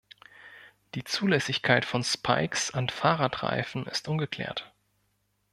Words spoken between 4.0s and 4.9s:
ungeklärt.